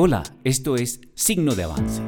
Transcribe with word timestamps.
Hola, 0.00 0.22
esto 0.44 0.76
es 0.76 1.00
Signo 1.16 1.56
de 1.56 1.64
Avance, 1.64 2.00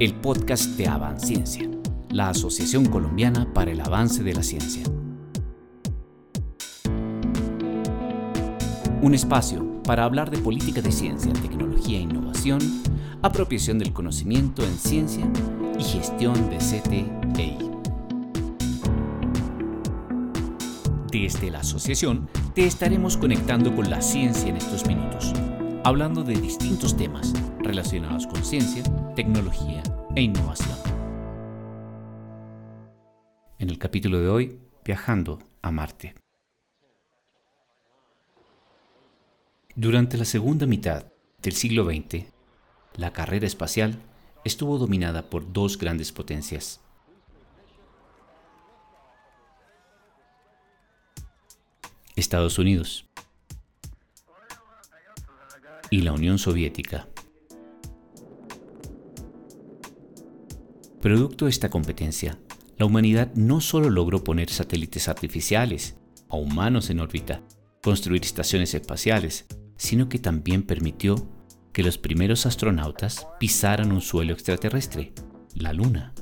el 0.00 0.12
podcast 0.16 0.70
de 0.70 0.88
Avanciencia, 0.88 1.70
la 2.10 2.30
Asociación 2.30 2.86
Colombiana 2.86 3.54
para 3.54 3.70
el 3.70 3.80
Avance 3.80 4.24
de 4.24 4.34
la 4.34 4.42
Ciencia. 4.42 4.82
Un 9.02 9.14
espacio 9.14 9.84
para 9.84 10.02
hablar 10.02 10.32
de 10.32 10.38
política 10.38 10.80
de 10.80 10.90
ciencia, 10.90 11.32
tecnología 11.32 11.98
e 11.98 12.02
innovación, 12.02 12.58
apropiación 13.22 13.78
del 13.78 13.92
conocimiento 13.92 14.64
en 14.64 14.76
ciencia 14.76 15.30
y 15.78 15.84
gestión 15.84 16.50
de 16.50 16.56
CTEI. 16.56 17.58
Desde 21.12 21.52
la 21.52 21.60
asociación 21.60 22.28
te 22.52 22.66
estaremos 22.66 23.16
conectando 23.16 23.76
con 23.76 23.90
la 23.90 24.02
ciencia 24.02 24.48
en 24.48 24.56
estos 24.56 24.84
minutos 24.86 25.32
hablando 25.86 26.24
de 26.24 26.34
distintos 26.34 26.96
temas 26.96 27.32
relacionados 27.60 28.26
con 28.26 28.44
ciencia, 28.44 28.82
tecnología 29.14 29.84
e 30.16 30.22
innovación. 30.22 30.76
En 33.60 33.70
el 33.70 33.78
capítulo 33.78 34.18
de 34.18 34.28
hoy, 34.28 34.58
viajando 34.84 35.38
a 35.62 35.70
Marte. 35.70 36.16
Durante 39.76 40.16
la 40.18 40.24
segunda 40.24 40.66
mitad 40.66 41.04
del 41.40 41.52
siglo 41.52 41.84
XX, 41.84 42.24
la 42.96 43.12
carrera 43.12 43.46
espacial 43.46 44.02
estuvo 44.42 44.78
dominada 44.78 45.30
por 45.30 45.52
dos 45.52 45.78
grandes 45.78 46.10
potencias. 46.10 46.80
Estados 52.16 52.58
Unidos 52.58 53.06
y 55.90 56.02
la 56.02 56.12
Unión 56.12 56.38
Soviética. 56.38 57.08
Producto 61.00 61.44
de 61.44 61.50
esta 61.50 61.70
competencia, 61.70 62.38
la 62.78 62.86
humanidad 62.86 63.32
no 63.34 63.60
solo 63.60 63.90
logró 63.90 64.24
poner 64.24 64.50
satélites 64.50 65.08
artificiales 65.08 65.96
a 66.28 66.36
humanos 66.36 66.90
en 66.90 67.00
órbita, 67.00 67.42
construir 67.82 68.22
estaciones 68.22 68.74
espaciales, 68.74 69.46
sino 69.76 70.08
que 70.08 70.18
también 70.18 70.62
permitió 70.62 71.30
que 71.72 71.82
los 71.82 71.98
primeros 71.98 72.46
astronautas 72.46 73.26
pisaran 73.38 73.92
un 73.92 74.00
suelo 74.00 74.32
extraterrestre, 74.32 75.12
la 75.54 75.72
Luna. 75.72 76.12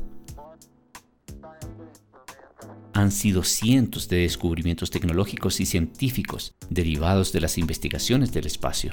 Han 2.93 3.11
sido 3.11 3.43
cientos 3.43 4.09
de 4.09 4.19
descubrimientos 4.19 4.91
tecnológicos 4.91 5.61
y 5.61 5.67
científicos 5.67 6.55
derivados 6.71 7.33
de 7.33 7.41
las 7.41 7.59
investigaciones 7.59 8.33
del 8.33 8.47
espacio. 8.47 8.93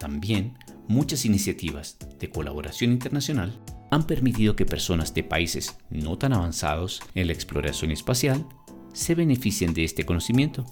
También, 0.00 0.56
muchas 0.88 1.26
iniciativas 1.26 1.98
de 2.18 2.30
colaboración 2.30 2.90
internacional 2.90 3.60
han 3.90 4.06
permitido 4.06 4.56
que 4.56 4.64
personas 4.64 5.12
de 5.12 5.22
países 5.22 5.76
no 5.90 6.16
tan 6.16 6.32
avanzados 6.32 7.02
en 7.14 7.26
la 7.26 7.34
exploración 7.34 7.90
espacial 7.90 8.46
se 8.94 9.14
beneficien 9.14 9.74
de 9.74 9.84
este 9.84 10.06
conocimiento. 10.06 10.64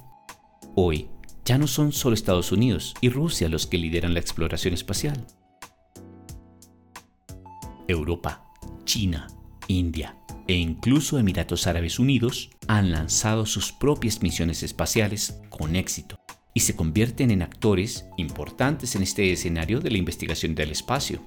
Hoy, 0.75 1.11
ya 1.45 1.59
no 1.59 1.67
son 1.67 1.93
solo 1.93 2.15
Estados 2.15 2.53
Unidos 2.53 2.95
y 3.03 3.11
Rusia 3.11 3.51
los 3.51 3.67
que 3.67 3.77
lideran 3.77 4.15
la 4.15 4.21
exploración 4.21 4.73
espacial. 4.73 5.27
Europa, 7.87 8.51
China, 8.85 9.27
India 9.67 10.17
e 10.47 10.55
incluso 10.55 11.19
Emiratos 11.19 11.67
Árabes 11.67 11.99
Unidos 11.99 12.49
han 12.67 12.93
lanzado 12.93 13.45
sus 13.45 13.73
propias 13.73 14.23
misiones 14.23 14.63
espaciales 14.63 15.39
con 15.51 15.77
éxito 15.77 16.18
y 16.59 16.61
se 16.61 16.75
convierten 16.75 17.31
en 17.31 17.43
actores 17.43 18.07
importantes 18.17 18.97
en 18.97 19.05
este 19.05 19.31
escenario 19.31 19.79
de 19.79 19.93
la 19.93 19.99
investigación 19.99 20.57
del 20.57 20.73
espacio. 20.73 21.25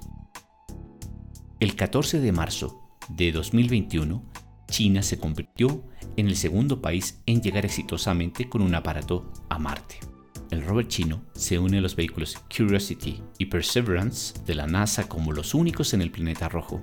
El 1.62 1.78
14 1.78 2.20
de 2.20 2.34
marzo 2.34 2.98
de 3.08 3.32
2021, 3.32 4.26
China 4.70 5.02
se 5.02 5.20
convirtió 5.20 5.86
en 6.18 6.28
el 6.28 6.36
segundo 6.36 6.82
país 6.82 7.22
en 7.26 7.42
llegar 7.42 7.64
exitosamente 7.64 8.50
con 8.50 8.62
un 8.62 8.76
aparato 8.76 9.32
a 9.48 9.58
Marte. 9.58 10.02
El 10.50 10.66
rover 10.66 10.90
chino 10.90 11.24
se 11.34 11.58
une 11.58 11.78
a 11.78 11.82
los 11.82 11.96
vehículos 11.96 12.36
Curiosity 12.54 13.24
y 13.38 13.46
Perseverance 13.46 14.34
de 14.46 14.56
la 14.56 14.68
NASA 14.68 15.08
como 15.08 15.32
los 15.32 15.54
únicos 15.54 15.94
en 15.94 16.02
el 16.02 16.12
planeta 16.12 16.50
rojo. 16.50 16.82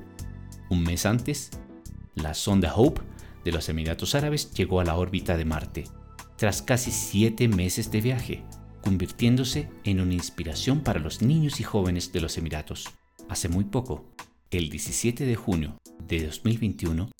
Un 0.70 0.84
mes 0.84 1.04
antes, 1.04 1.50
la 2.14 2.32
sonda 2.32 2.74
Hope 2.74 3.02
de 3.44 3.52
los 3.52 3.68
Emiratos 3.68 4.14
Árabes 4.14 4.54
llegó 4.54 4.80
a 4.80 4.86
la 4.86 4.96
órbita 4.96 5.36
de 5.36 5.44
Marte 5.44 5.97
tras 6.38 6.62
casi 6.62 6.92
siete 6.92 7.48
meses 7.48 7.90
de 7.90 8.00
viaje, 8.00 8.44
convirtiéndose 8.80 9.68
en 9.82 10.00
una 10.00 10.14
inspiración 10.14 10.84
para 10.84 11.00
los 11.00 11.20
niños 11.20 11.58
y 11.58 11.64
jóvenes 11.64 12.12
de 12.12 12.20
los 12.20 12.38
Emiratos. 12.38 12.88
Hace 13.28 13.48
muy 13.48 13.64
poco, 13.64 14.14
el 14.52 14.70
17 14.70 15.26
de 15.26 15.34
junio 15.34 15.76
de 16.06 16.24
2021, 16.26 17.10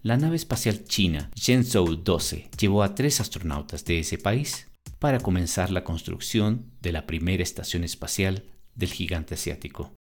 la 0.00 0.16
nave 0.16 0.36
espacial 0.36 0.84
china 0.84 1.30
Shenzhou 1.34 1.96
12 1.96 2.48
llevó 2.58 2.82
a 2.82 2.94
tres 2.94 3.20
astronautas 3.20 3.84
de 3.84 3.98
ese 3.98 4.16
país 4.16 4.66
para 4.98 5.20
comenzar 5.20 5.70
la 5.70 5.84
construcción 5.84 6.72
de 6.80 6.92
la 6.92 7.06
primera 7.06 7.42
estación 7.42 7.84
espacial 7.84 8.50
del 8.74 8.90
gigante 8.90 9.34
asiático. 9.34 9.92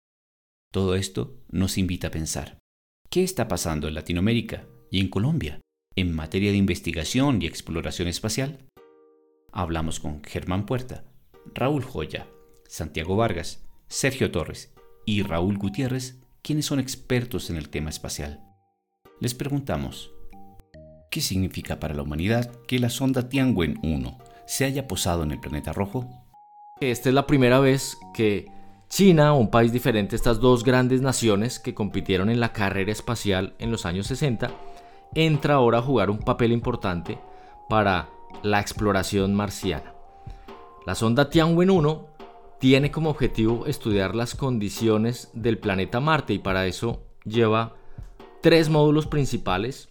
Todo 0.71 0.95
esto 0.95 1.35
nos 1.49 1.77
invita 1.77 2.07
a 2.07 2.11
pensar, 2.11 2.57
¿qué 3.09 3.21
está 3.21 3.49
pasando 3.49 3.89
en 3.89 3.95
Latinoamérica 3.95 4.65
y 4.89 5.01
en 5.01 5.09
Colombia 5.09 5.59
en 5.95 6.15
materia 6.15 6.51
de 6.51 6.57
investigación 6.57 7.41
y 7.41 7.45
exploración 7.45 8.07
espacial, 8.07 8.59
hablamos 9.51 9.99
con 9.99 10.23
Germán 10.23 10.65
Puerta, 10.65 11.03
Raúl 11.53 11.83
Joya, 11.83 12.27
Santiago 12.67 13.15
Vargas, 13.15 13.65
Sergio 13.87 14.31
Torres 14.31 14.73
y 15.05 15.23
Raúl 15.23 15.57
Gutiérrez, 15.57 16.19
quienes 16.41 16.65
son 16.65 16.79
expertos 16.79 17.49
en 17.49 17.57
el 17.57 17.69
tema 17.69 17.89
espacial. 17.89 18.41
Les 19.19 19.33
preguntamos, 19.33 20.11
¿qué 21.09 21.19
significa 21.19 21.79
para 21.79 21.93
la 21.93 22.03
humanidad 22.03 22.51
que 22.67 22.79
la 22.79 22.89
sonda 22.89 23.27
Tianwen 23.27 23.77
1 23.83 24.17
se 24.47 24.65
haya 24.65 24.87
posado 24.87 25.23
en 25.23 25.31
el 25.31 25.39
planeta 25.39 25.73
rojo? 25.73 26.09
Esta 26.79 27.09
es 27.09 27.15
la 27.15 27.27
primera 27.27 27.59
vez 27.59 27.97
que 28.13 28.47
China, 28.89 29.33
un 29.33 29.51
país 29.51 29.71
diferente, 29.71 30.15
estas 30.15 30.39
dos 30.39 30.63
grandes 30.63 31.01
naciones 31.01 31.59
que 31.59 31.73
compitieron 31.73 32.29
en 32.29 32.39
la 32.39 32.53
carrera 32.53 32.91
espacial 32.91 33.55
en 33.59 33.71
los 33.71 33.85
años 33.85 34.07
60, 34.07 34.51
entra 35.15 35.55
ahora 35.55 35.79
a 35.79 35.81
jugar 35.81 36.09
un 36.09 36.19
papel 36.19 36.51
importante 36.51 37.19
para 37.69 38.09
la 38.43 38.59
exploración 38.59 39.33
marciana. 39.33 39.93
La 40.85 40.95
sonda 40.95 41.29
Tianwen 41.29 41.69
1 41.69 42.07
tiene 42.59 42.91
como 42.91 43.09
objetivo 43.09 43.65
estudiar 43.65 44.15
las 44.15 44.35
condiciones 44.35 45.29
del 45.33 45.57
planeta 45.57 45.99
Marte 45.99 46.33
y 46.33 46.39
para 46.39 46.67
eso 46.67 47.01
lleva 47.25 47.75
tres 48.41 48.69
módulos 48.69 49.07
principales, 49.07 49.89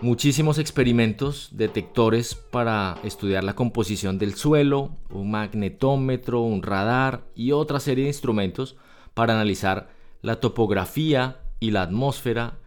muchísimos 0.00 0.58
experimentos, 0.58 1.50
detectores 1.52 2.34
para 2.34 2.96
estudiar 3.02 3.44
la 3.44 3.54
composición 3.54 4.18
del 4.18 4.34
suelo, 4.34 4.96
un 5.10 5.30
magnetómetro, 5.30 6.40
un 6.40 6.62
radar 6.62 7.24
y 7.34 7.52
otra 7.52 7.80
serie 7.80 8.04
de 8.04 8.10
instrumentos 8.10 8.76
para 9.14 9.34
analizar 9.34 9.90
la 10.22 10.40
topografía 10.40 11.40
y 11.60 11.70
la 11.70 11.82
atmósfera 11.82 12.59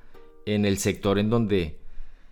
en 0.45 0.65
el 0.65 0.77
sector 0.77 1.19
en 1.19 1.29
donde 1.29 1.79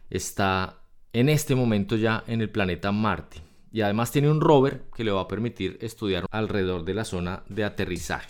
está 0.09 0.81
en 1.13 1.29
este 1.29 1.55
momento 1.55 1.95
ya 1.95 2.23
en 2.27 2.41
el 2.41 2.49
planeta 2.49 2.91
Marte. 2.91 3.37
Y 3.71 3.81
además 3.81 4.11
tiene 4.11 4.29
un 4.29 4.41
rover 4.41 4.83
que 4.95 5.03
le 5.03 5.11
va 5.11 5.21
a 5.21 5.27
permitir 5.27 5.77
estudiar 5.81 6.25
alrededor 6.31 6.83
de 6.83 6.93
la 6.93 7.05
zona 7.05 7.43
de 7.47 7.63
aterrizaje. 7.63 8.29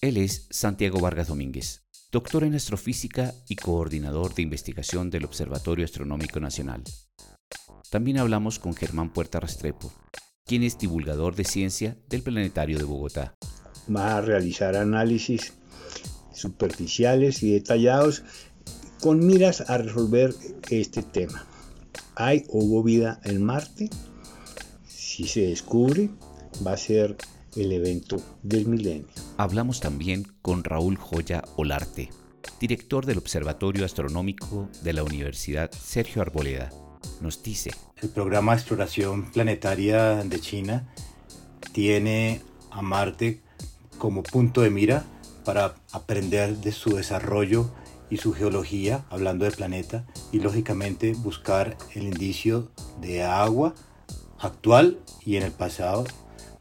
Él 0.00 0.16
es 0.16 0.48
Santiago 0.50 1.00
Vargas 1.00 1.28
Domínguez, 1.28 1.84
doctor 2.10 2.44
en 2.44 2.54
astrofísica 2.54 3.32
y 3.48 3.56
coordinador 3.56 4.34
de 4.34 4.42
investigación 4.42 5.10
del 5.10 5.24
Observatorio 5.24 5.84
Astronómico 5.84 6.40
Nacional. 6.40 6.82
También 7.90 8.18
hablamos 8.18 8.58
con 8.58 8.74
Germán 8.74 9.12
Puerta 9.12 9.38
Restrepo, 9.38 9.92
quien 10.44 10.62
es 10.64 10.76
divulgador 10.78 11.36
de 11.36 11.44
ciencia 11.44 11.96
del 12.08 12.22
Planetario 12.22 12.78
de 12.78 12.84
Bogotá. 12.84 13.34
Va 13.94 14.16
a 14.16 14.20
realizar 14.20 14.76
análisis 14.76 15.54
superficiales 16.32 17.42
y 17.42 17.52
detallados 17.52 18.24
con 19.04 19.26
miras 19.26 19.68
a 19.68 19.76
resolver 19.76 20.34
este 20.70 21.02
tema. 21.02 21.44
¿Hay 22.14 22.46
o 22.48 22.64
hubo 22.64 22.82
vida 22.82 23.20
en 23.22 23.44
Marte? 23.44 23.90
Si 24.86 25.28
se 25.28 25.42
descubre, 25.42 26.08
va 26.66 26.72
a 26.72 26.78
ser 26.78 27.14
el 27.54 27.72
evento 27.72 28.16
del 28.42 28.64
milenio. 28.64 29.08
Hablamos 29.36 29.80
también 29.80 30.26
con 30.40 30.64
Raúl 30.64 30.96
Joya 30.96 31.44
Olarte, 31.56 32.08
director 32.58 33.04
del 33.04 33.18
Observatorio 33.18 33.84
Astronómico 33.84 34.70
de 34.82 34.94
la 34.94 35.02
Universidad 35.02 35.70
Sergio 35.70 36.22
Arboleda. 36.22 36.70
Nos 37.20 37.42
dice, 37.42 37.72
el 38.00 38.08
programa 38.08 38.52
de 38.52 38.60
exploración 38.60 39.30
planetaria 39.32 40.24
de 40.24 40.40
China 40.40 40.88
tiene 41.72 42.40
a 42.70 42.80
Marte 42.80 43.42
como 43.98 44.22
punto 44.22 44.62
de 44.62 44.70
mira 44.70 45.04
para 45.44 45.74
aprender 45.92 46.56
de 46.56 46.72
su 46.72 46.96
desarrollo 46.96 47.70
y 48.14 48.16
su 48.16 48.32
geología, 48.32 49.04
hablando 49.10 49.44
del 49.44 49.54
planeta, 49.54 50.04
y 50.30 50.38
lógicamente 50.38 51.14
buscar 51.14 51.76
el 51.96 52.04
indicio 52.04 52.68
de 53.00 53.24
agua 53.24 53.74
actual 54.38 55.00
y 55.26 55.34
en 55.34 55.42
el 55.42 55.50
pasado, 55.50 56.04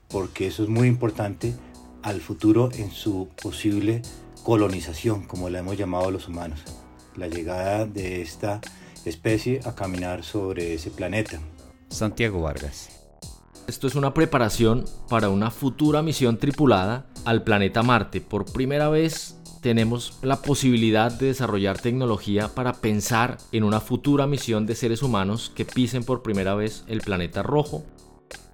porque 0.08 0.48
eso 0.48 0.64
es 0.64 0.70
muy 0.70 0.88
importante 0.88 1.54
al 2.02 2.22
futuro 2.22 2.72
en 2.74 2.90
su 2.90 3.30
posible 3.40 4.02
colonización, 4.42 5.28
como 5.28 5.52
la 5.52 5.60
hemos 5.60 5.78
llamado 5.78 6.10
los 6.10 6.28
humanos, 6.28 6.62
la 7.16 7.28
llegada 7.28 7.86
de 7.86 8.24
esta 8.24 8.60
especie 9.06 9.60
a 9.64 9.76
caminar 9.76 10.24
sobre 10.24 10.74
ese 10.74 10.90
planeta. 10.90 11.40
Santiago 11.90 12.42
Vargas. 12.42 12.90
Esto 13.68 13.86
es 13.86 13.94
una 13.94 14.16
preparación 14.16 14.86
para 15.08 15.30
una 15.30 15.52
futura 15.52 16.02
misión 16.02 16.40
tripulada 16.40 17.06
al 17.26 17.44
planeta 17.44 17.84
Marte. 17.84 18.22
Por 18.22 18.52
primera 18.52 18.90
vez 18.90 19.38
tenemos 19.64 20.20
la 20.22 20.42
posibilidad 20.42 21.10
de 21.10 21.28
desarrollar 21.28 21.80
tecnología 21.80 22.50
para 22.50 22.74
pensar 22.74 23.38
en 23.54 23.64
una 23.64 23.80
futura 23.80 24.28
misión 24.28 24.66
de 24.66 24.76
seres 24.76 25.02
humanos 25.02 25.54
que 25.56 25.64
pisen 25.64 26.04
por 26.04 26.22
primera 26.22 26.54
vez 26.54 26.84
el 26.88 27.00
planeta 27.00 27.44
rojo. 27.44 27.86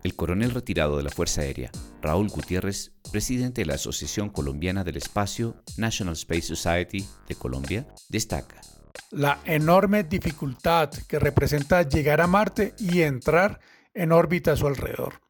El 0.03 0.15
coronel 0.15 0.51
retirado 0.51 0.97
de 0.97 1.03
la 1.03 1.09
Fuerza 1.09 1.41
Aérea, 1.41 1.71
Raúl 2.03 2.29
Gutiérrez, 2.29 2.91
presidente 3.11 3.61
de 3.61 3.65
la 3.65 3.73
Asociación 3.73 4.29
Colombiana 4.29 4.83
del 4.83 4.97
Espacio, 4.97 5.55
National 5.77 6.13
Space 6.13 6.43
Society 6.43 7.03
de 7.27 7.35
Colombia, 7.35 7.87
destaca. 8.07 8.61
La 9.09 9.39
enorme 9.45 10.03
dificultad 10.03 10.91
que 11.07 11.17
representa 11.17 11.81
llegar 11.81 12.21
a 12.21 12.27
Marte 12.27 12.75
y 12.77 13.01
entrar 13.01 13.59
en 13.95 14.11
órbita 14.11 14.51
a 14.51 14.55
su 14.55 14.67
alrededor. 14.67 15.21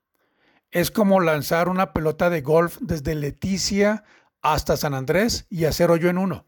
Es 0.71 0.91
como 0.91 1.21
lanzar 1.21 1.69
una 1.69 1.93
pelota 1.93 2.29
de 2.29 2.41
golf 2.41 2.77
desde 2.81 3.15
Leticia 3.15 4.03
hasta 4.41 4.77
San 4.77 4.93
Andrés 4.93 5.45
y 5.49 5.65
hacer 5.65 5.91
hoyo 5.91 6.09
en 6.09 6.17
uno. 6.17 6.45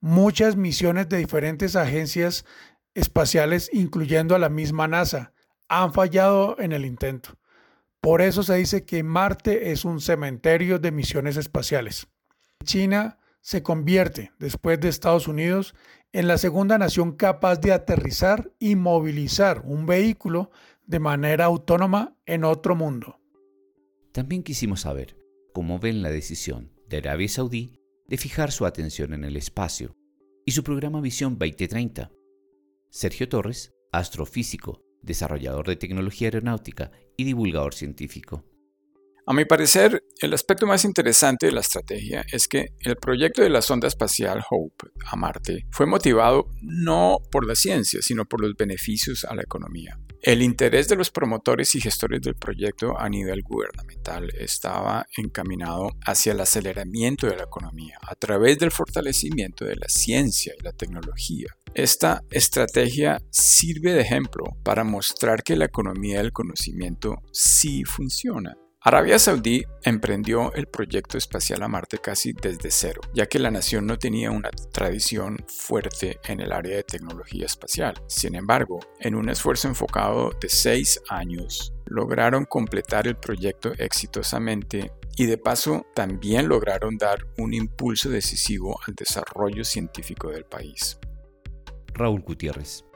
Muchas 0.00 0.56
misiones 0.56 1.08
de 1.08 1.18
diferentes 1.18 1.76
agencias 1.76 2.44
espaciales, 2.94 3.70
incluyendo 3.72 4.34
a 4.34 4.38
la 4.38 4.48
misma 4.48 4.88
NASA, 4.88 5.32
han 5.68 5.92
fallado 5.92 6.56
en 6.58 6.72
el 6.72 6.84
intento. 6.84 7.38
Por 8.00 8.22
eso 8.22 8.42
se 8.42 8.54
dice 8.56 8.84
que 8.84 9.02
Marte 9.02 9.72
es 9.72 9.84
un 9.84 10.00
cementerio 10.00 10.78
de 10.78 10.90
misiones 10.90 11.36
espaciales. 11.36 12.08
China 12.64 13.18
se 13.42 13.62
convierte, 13.62 14.32
después 14.38 14.80
de 14.80 14.88
Estados 14.88 15.28
Unidos, 15.28 15.74
en 16.12 16.26
la 16.26 16.38
segunda 16.38 16.78
nación 16.78 17.12
capaz 17.12 17.60
de 17.60 17.72
aterrizar 17.72 18.50
y 18.58 18.74
movilizar 18.74 19.62
un 19.64 19.86
vehículo 19.86 20.50
de 20.86 20.98
manera 20.98 21.44
autónoma 21.44 22.16
en 22.26 22.44
otro 22.44 22.74
mundo. 22.74 23.20
También 24.12 24.42
quisimos 24.42 24.80
saber 24.80 25.16
cómo 25.52 25.78
ven 25.78 26.02
la 26.02 26.10
decisión 26.10 26.79
de 26.90 26.98
Arabia 26.98 27.28
Saudí 27.28 27.78
de 28.06 28.16
fijar 28.18 28.50
su 28.50 28.66
atención 28.66 29.14
en 29.14 29.24
el 29.24 29.36
espacio 29.36 29.96
y 30.44 30.50
su 30.50 30.64
programa 30.64 31.00
Visión 31.00 31.38
2030. 31.38 32.10
Sergio 32.90 33.28
Torres, 33.28 33.72
astrofísico, 33.92 34.82
desarrollador 35.00 35.68
de 35.68 35.76
tecnología 35.76 36.26
aeronáutica 36.26 36.90
y 37.16 37.22
divulgador 37.24 37.74
científico. 37.74 38.44
A 39.24 39.32
mi 39.32 39.44
parecer, 39.44 40.02
el 40.20 40.34
aspecto 40.34 40.66
más 40.66 40.84
interesante 40.84 41.46
de 41.46 41.52
la 41.52 41.60
estrategia 41.60 42.24
es 42.32 42.48
que 42.48 42.74
el 42.80 42.96
proyecto 42.96 43.42
de 43.42 43.50
la 43.50 43.62
sonda 43.62 43.86
espacial 43.86 44.42
Hope 44.50 44.88
a 45.06 45.14
Marte 45.14 45.66
fue 45.70 45.86
motivado 45.86 46.50
no 46.62 47.18
por 47.30 47.46
la 47.46 47.54
ciencia, 47.54 48.02
sino 48.02 48.24
por 48.24 48.40
los 48.40 48.56
beneficios 48.56 49.24
a 49.24 49.36
la 49.36 49.42
economía. 49.42 49.96
El 50.22 50.42
interés 50.42 50.86
de 50.86 50.96
los 50.96 51.10
promotores 51.10 51.74
y 51.74 51.80
gestores 51.80 52.20
del 52.20 52.34
proyecto 52.34 52.98
a 52.98 53.08
nivel 53.08 53.40
gubernamental 53.42 54.30
estaba 54.38 55.06
encaminado 55.16 55.92
hacia 56.04 56.32
el 56.32 56.40
aceleramiento 56.40 57.26
de 57.26 57.36
la 57.36 57.44
economía 57.44 57.98
a 58.02 58.14
través 58.16 58.58
del 58.58 58.70
fortalecimiento 58.70 59.64
de 59.64 59.76
la 59.76 59.88
ciencia 59.88 60.52
y 60.58 60.62
la 60.62 60.72
tecnología. 60.72 61.48
Esta 61.72 62.22
estrategia 62.30 63.22
sirve 63.30 63.94
de 63.94 64.02
ejemplo 64.02 64.44
para 64.62 64.84
mostrar 64.84 65.42
que 65.42 65.56
la 65.56 65.64
economía 65.64 66.18
del 66.18 66.32
conocimiento 66.32 67.22
sí 67.32 67.84
funciona 67.84 68.58
Arabia 68.82 69.18
Saudí 69.18 69.62
emprendió 69.82 70.54
el 70.54 70.66
proyecto 70.66 71.18
espacial 71.18 71.62
a 71.62 71.68
Marte 71.68 71.98
casi 71.98 72.32
desde 72.32 72.70
cero, 72.70 73.02
ya 73.12 73.26
que 73.26 73.38
la 73.38 73.50
nación 73.50 73.86
no 73.86 73.98
tenía 73.98 74.30
una 74.30 74.48
tradición 74.72 75.36
fuerte 75.48 76.18
en 76.26 76.40
el 76.40 76.50
área 76.50 76.76
de 76.76 76.82
tecnología 76.82 77.44
espacial. 77.44 77.92
Sin 78.06 78.34
embargo, 78.34 78.80
en 78.98 79.16
un 79.16 79.28
esfuerzo 79.28 79.68
enfocado 79.68 80.30
de 80.40 80.48
seis 80.48 80.98
años, 81.10 81.74
lograron 81.84 82.46
completar 82.46 83.06
el 83.06 83.16
proyecto 83.16 83.72
exitosamente 83.76 84.90
y 85.18 85.26
de 85.26 85.36
paso 85.36 85.84
también 85.94 86.48
lograron 86.48 86.96
dar 86.96 87.26
un 87.36 87.52
impulso 87.52 88.08
decisivo 88.08 88.80
al 88.86 88.94
desarrollo 88.94 89.62
científico 89.62 90.30
del 90.30 90.46
país. 90.46 90.98
Raúl 91.92 92.22
Gutiérrez 92.22 92.86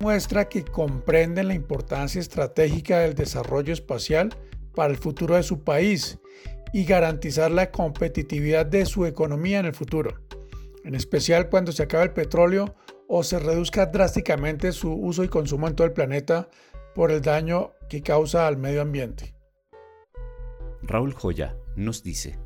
muestra 0.00 0.48
que 0.48 0.64
comprenden 0.64 1.48
la 1.48 1.54
importancia 1.54 2.20
estratégica 2.20 3.00
del 3.00 3.14
desarrollo 3.14 3.74
espacial 3.74 4.30
para 4.74 4.92
el 4.92 4.98
futuro 4.98 5.36
de 5.36 5.42
su 5.42 5.62
país 5.62 6.18
y 6.72 6.84
garantizar 6.84 7.50
la 7.50 7.70
competitividad 7.70 8.66
de 8.66 8.86
su 8.86 9.06
economía 9.06 9.60
en 9.60 9.66
el 9.66 9.74
futuro, 9.74 10.20
en 10.84 10.94
especial 10.94 11.48
cuando 11.48 11.72
se 11.72 11.84
acabe 11.84 12.04
el 12.04 12.12
petróleo 12.12 12.74
o 13.08 13.22
se 13.22 13.38
reduzca 13.38 13.86
drásticamente 13.86 14.72
su 14.72 14.92
uso 14.92 15.24
y 15.24 15.28
consumo 15.28 15.68
en 15.68 15.76
todo 15.76 15.86
el 15.86 15.92
planeta 15.92 16.48
por 16.94 17.10
el 17.10 17.22
daño 17.22 17.72
que 17.88 18.02
causa 18.02 18.46
al 18.46 18.56
medio 18.56 18.80
ambiente. 18.82 19.34
Raúl 20.82 21.14
Joya 21.14 21.56
nos 21.76 22.02
dice, 22.02 22.38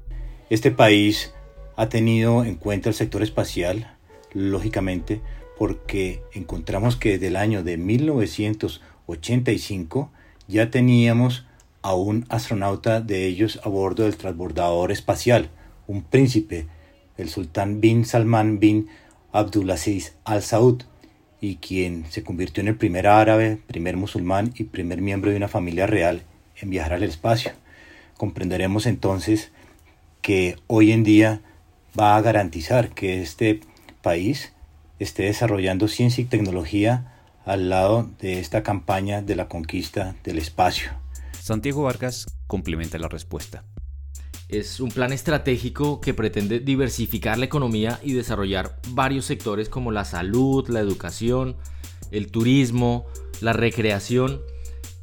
este 0.51 0.71
país 0.71 1.35
ha 1.77 1.89
tenido 1.89 2.45
en 2.45 2.57
cuenta 2.57 2.91
el 2.91 2.95
sector 2.95 3.23
espacial, 3.23 3.97
lógicamente, 4.33 5.23
porque 5.57 6.23
encontramos 6.33 6.97
que 6.97 7.13
desde 7.13 7.29
el 7.29 7.37
año 7.37 7.63
de 7.63 7.79
1985 7.79 10.13
ya 10.47 10.71
teníamos 10.71 11.48
a 11.89 11.95
un 11.95 12.27
astronauta 12.29 13.01
de 13.01 13.25
ellos 13.25 13.61
a 13.65 13.71
bordo 13.71 14.03
del 14.03 14.19
transbordador 14.19 14.93
espacial, 14.93 15.49
un 15.87 16.03
príncipe, 16.03 16.67
el 17.17 17.31
sultán 17.31 17.81
bin 17.81 18.05
Salman 18.05 18.61
bin 18.61 18.89
Abdulaziz 19.33 20.13
al 20.25 20.43
Saud, 20.43 20.83
y 21.41 21.57
quien 21.57 22.05
se 22.11 22.23
convirtió 22.23 22.61
en 22.61 22.69
el 22.69 22.77
primer 22.77 23.07
árabe, 23.07 23.59
primer 23.67 23.97
musulmán 23.97 24.53
y 24.59 24.65
primer 24.65 25.01
miembro 25.01 25.31
de 25.31 25.39
una 25.39 25.49
familia 25.49 25.87
real 25.87 26.25
en 26.61 26.69
viajar 26.69 26.93
al 26.93 27.05
espacio. 27.05 27.53
Comprenderemos 28.19 28.85
entonces 28.85 29.51
que 30.21 30.57
hoy 30.67 30.93
en 30.93 31.05
día 31.05 31.41
va 31.99 32.17
a 32.17 32.21
garantizar 32.21 32.91
que 32.91 33.23
este 33.23 33.61
país 34.03 34.53
esté 34.99 35.23
desarrollando 35.23 35.89
ciencia 35.89 36.21
y 36.21 36.27
tecnología 36.27 37.15
al 37.47 37.71
lado 37.71 38.11
de 38.21 38.41
esta 38.41 38.63
campaña 38.63 39.23
de 39.23 39.37
la 39.37 39.49
conquista 39.49 40.17
del 40.23 40.37
espacio. 40.37 40.91
Santiago 41.49 41.85
Vargas 41.85 42.27
complementa 42.47 42.99
la 42.99 43.09
respuesta. 43.09 43.65
Es 44.51 44.81
un 44.81 44.91
plan 44.91 45.15
estratégico 45.15 45.99
que 45.99 46.13
pretende 46.13 46.61
diversificar 46.61 47.39
la 47.39 47.47
economía 47.47 47.99
y 48.03 48.13
desarrollar 48.13 48.79
varios 48.91 49.25
sectores 49.25 49.71
como 49.71 49.91
la 49.91 50.05
salud, 50.05 50.69
la 50.69 50.81
educación, 50.81 51.57
el 52.11 52.31
turismo, 52.31 53.07
la 53.41 53.55
recreación 53.55 54.43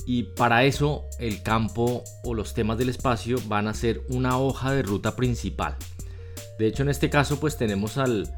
y 0.06 0.22
para 0.36 0.66
eso 0.66 1.06
el 1.18 1.42
campo 1.42 2.04
o 2.24 2.36
los 2.36 2.54
temas 2.54 2.78
del 2.78 2.90
espacio 2.90 3.38
van 3.48 3.68
a 3.68 3.74
ser 3.74 4.04
una 4.10 4.38
hoja 4.38 4.72
de 4.72 4.84
ruta 4.84 5.16
principal. 5.16 5.76
De 6.60 6.68
hecho 6.68 6.84
en 6.84 6.90
este 6.90 7.10
caso 7.10 7.40
pues 7.40 7.58
tenemos 7.58 7.98
al 7.98 8.32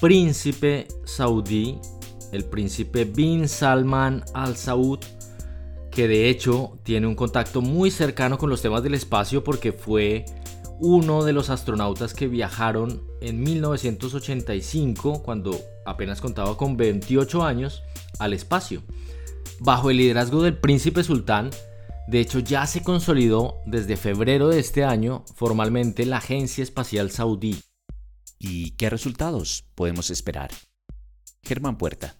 príncipe 0.00 0.88
saudí, 1.04 1.78
el 2.32 2.46
príncipe 2.46 3.04
bin 3.04 3.46
Salman 3.46 4.24
al 4.32 4.56
Saud, 4.56 5.00
que 5.90 6.08
de 6.08 6.28
hecho 6.28 6.78
tiene 6.82 7.06
un 7.06 7.14
contacto 7.14 7.62
muy 7.62 7.90
cercano 7.90 8.38
con 8.38 8.50
los 8.50 8.62
temas 8.62 8.82
del 8.82 8.94
espacio 8.94 9.42
porque 9.42 9.72
fue 9.72 10.24
uno 10.78 11.24
de 11.24 11.34
los 11.34 11.50
astronautas 11.50 12.14
que 12.14 12.26
viajaron 12.26 13.02
en 13.20 13.42
1985, 13.42 15.22
cuando 15.22 15.60
apenas 15.84 16.20
contaba 16.20 16.56
con 16.56 16.76
28 16.76 17.44
años, 17.44 17.82
al 18.18 18.32
espacio. 18.32 18.82
Bajo 19.58 19.90
el 19.90 19.98
liderazgo 19.98 20.42
del 20.42 20.56
príncipe 20.56 21.04
sultán, 21.04 21.50
de 22.08 22.20
hecho 22.20 22.38
ya 22.38 22.66
se 22.66 22.82
consolidó 22.82 23.58
desde 23.66 23.96
febrero 23.96 24.48
de 24.48 24.58
este 24.58 24.84
año 24.84 25.24
formalmente 25.34 26.06
la 26.06 26.16
Agencia 26.16 26.64
Espacial 26.64 27.10
Saudí. 27.10 27.62
¿Y 28.38 28.70
qué 28.72 28.88
resultados 28.88 29.66
podemos 29.74 30.08
esperar? 30.10 30.50
Germán 31.42 31.76
Puerta. 31.76 32.16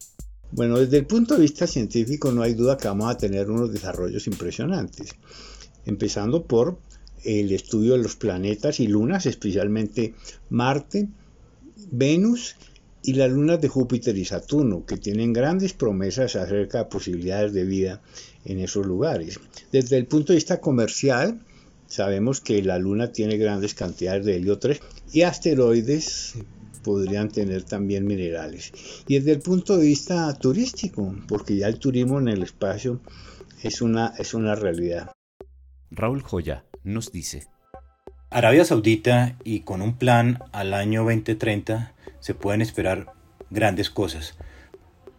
Bueno, 0.53 0.79
desde 0.79 0.99
el 0.99 1.07
punto 1.07 1.35
de 1.35 1.43
vista 1.43 1.67
científico 1.67 2.33
no 2.33 2.43
hay 2.43 2.55
duda 2.55 2.77
que 2.77 2.89
vamos 2.89 3.11
a 3.11 3.17
tener 3.17 3.49
unos 3.51 3.73
desarrollos 3.73 4.27
impresionantes, 4.27 5.15
empezando 5.87 6.45
por 6.45 6.79
el 7.25 7.53
estudio 7.53 7.93
de 7.93 8.03
los 8.03 8.17
planetas 8.17 8.81
y 8.81 8.89
lunas, 8.89 9.27
especialmente 9.27 10.15
Marte, 10.49 11.09
Venus 11.93 12.57
y 13.03 13.15
las 13.15 13.31
lunas 13.31 13.61
de 13.61 13.69
Júpiter 13.69 14.17
y 14.19 14.25
Saturno, 14.25 14.85
que 14.85 14.97
tienen 14.97 15.33
grandes 15.33 15.73
promesas 15.73 16.35
acerca 16.35 16.79
de 16.79 16.85
posibilidades 16.87 17.53
de 17.53 17.65
vida 17.65 18.03
en 18.45 18.59
esos 18.59 18.85
lugares. 18.85 19.39
Desde 19.71 19.99
el 19.99 20.07
punto 20.07 20.33
de 20.33 20.39
vista 20.39 20.61
comercial, 20.61 21.41
sabemos 21.87 22.41
que 22.41 22.61
la 22.63 22.79
Luna 22.79 23.13
tiene 23.13 23.37
grandes 23.37 23.75
cantidades 23.75 24.27
de 24.27 24.37
helio 24.37 24.59
3 24.59 24.81
y 25.13 25.23
asteroides 25.23 26.35
podrían 26.83 27.29
tener 27.29 27.65
también 27.65 28.07
minerales. 28.07 28.73
Y 29.07 29.19
desde 29.19 29.33
el 29.33 29.41
punto 29.41 29.77
de 29.77 29.87
vista 29.87 30.33
turístico, 30.35 31.15
porque 31.29 31.57
ya 31.57 31.69
el 31.69 31.79
turismo 31.79 32.19
en 32.19 32.29
el 32.29 32.43
espacio 32.43 33.01
es 33.63 33.83
una, 33.83 34.13
es 34.19 34.35
una 34.35 34.55
realidad. 34.55 35.13
Raúl 35.91 36.23
Joya 36.23 36.65
nos 36.85 37.13
dice. 37.13 37.47
Arabia 38.31 38.65
Saudita 38.65 39.37
y 39.43 39.61
con 39.61 39.83
un 39.83 39.99
plan 39.99 40.39
al 40.53 40.73
año 40.73 41.03
2030 41.03 41.95
se 42.21 42.35
pueden 42.35 42.63
esperar 42.63 43.13
grandes 43.51 43.91
cosas, 43.91 44.37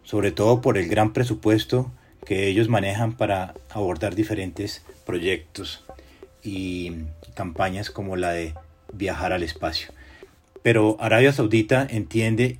sobre 0.02 0.32
todo 0.32 0.62
por 0.62 0.78
el 0.78 0.88
gran 0.88 1.12
presupuesto 1.12 1.92
que 2.24 2.48
ellos 2.48 2.68
manejan 2.68 3.12
para 3.16 3.54
abordar 3.70 4.14
diferentes 4.14 4.82
proyectos 5.04 5.84
y 6.42 6.92
campañas 7.34 7.90
como 7.90 8.16
la 8.16 8.30
de 8.30 8.54
viajar 8.92 9.32
al 9.32 9.42
espacio. 9.42 9.92
Pero 10.62 10.96
Arabia 11.00 11.32
Saudita 11.32 11.86
entiende 11.88 12.58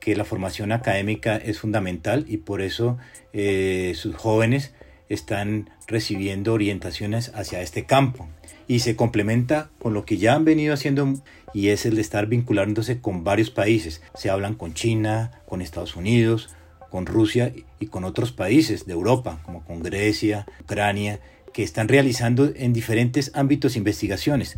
que 0.00 0.16
la 0.16 0.24
formación 0.24 0.72
académica 0.72 1.36
es 1.36 1.60
fundamental 1.60 2.26
y 2.28 2.38
por 2.38 2.60
eso 2.60 2.98
eh, 3.32 3.92
sus 3.96 4.14
jóvenes 4.16 4.74
están 5.08 5.70
recibiendo 5.86 6.52
orientaciones 6.52 7.32
hacia 7.34 7.62
este 7.62 7.84
campo 7.84 8.28
y 8.66 8.80
se 8.80 8.96
complementa 8.96 9.70
con 9.78 9.94
lo 9.94 10.04
que 10.04 10.16
ya 10.16 10.34
han 10.34 10.44
venido 10.44 10.74
haciendo 10.74 11.14
y 11.52 11.68
es 11.68 11.86
el 11.86 11.94
de 11.94 12.00
estar 12.00 12.26
vinculándose 12.26 13.00
con 13.00 13.24
varios 13.24 13.50
países. 13.50 14.02
Se 14.14 14.30
hablan 14.30 14.54
con 14.54 14.74
China, 14.74 15.30
con 15.46 15.62
Estados 15.62 15.96
Unidos, 15.96 16.50
con 16.90 17.06
Rusia 17.06 17.52
y 17.80 17.86
con 17.86 18.04
otros 18.04 18.32
países 18.32 18.86
de 18.86 18.92
Europa, 18.92 19.40
como 19.44 19.64
con 19.64 19.82
Grecia, 19.82 20.46
Ucrania, 20.60 21.20
que 21.52 21.62
están 21.62 21.88
realizando 21.88 22.52
en 22.54 22.72
diferentes 22.72 23.30
ámbitos 23.34 23.76
investigaciones. 23.76 24.56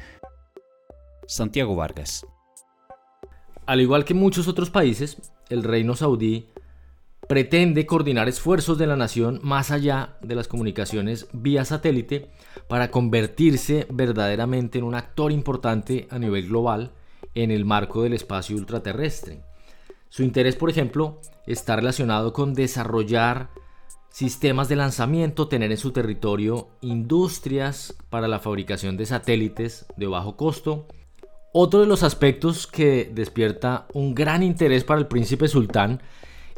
Santiago 1.26 1.76
Vargas. 1.76 2.26
Al 3.66 3.80
igual 3.80 4.04
que 4.04 4.14
muchos 4.14 4.46
otros 4.46 4.70
países, 4.70 5.32
el 5.48 5.64
reino 5.64 5.96
saudí 5.96 6.46
pretende 7.28 7.86
coordinar 7.86 8.28
esfuerzos 8.28 8.78
de 8.78 8.86
la 8.86 8.96
nación 8.96 9.40
más 9.42 9.72
allá 9.72 10.16
de 10.22 10.36
las 10.36 10.46
comunicaciones 10.46 11.26
vía 11.32 11.64
satélite 11.64 12.30
para 12.68 12.92
convertirse 12.92 13.86
verdaderamente 13.90 14.78
en 14.78 14.84
un 14.84 14.94
actor 14.94 15.32
importante 15.32 16.06
a 16.10 16.20
nivel 16.20 16.48
global 16.48 16.92
en 17.34 17.50
el 17.50 17.64
marco 17.64 18.02
del 18.02 18.12
espacio 18.12 18.56
ultraterrestre. 18.56 19.40
Su 20.08 20.22
interés, 20.22 20.54
por 20.54 20.70
ejemplo, 20.70 21.20
está 21.46 21.74
relacionado 21.74 22.32
con 22.32 22.54
desarrollar 22.54 23.50
sistemas 24.08 24.68
de 24.68 24.76
lanzamiento, 24.76 25.48
tener 25.48 25.72
en 25.72 25.76
su 25.76 25.90
territorio 25.90 26.68
industrias 26.80 27.96
para 28.08 28.28
la 28.28 28.38
fabricación 28.38 28.96
de 28.96 29.06
satélites 29.06 29.86
de 29.96 30.06
bajo 30.06 30.36
costo. 30.36 30.86
Otro 31.58 31.80
de 31.80 31.86
los 31.86 32.02
aspectos 32.02 32.66
que 32.66 33.10
despierta 33.10 33.86
un 33.94 34.14
gran 34.14 34.42
interés 34.42 34.84
para 34.84 35.00
el 35.00 35.06
príncipe 35.06 35.48
sultán 35.48 36.02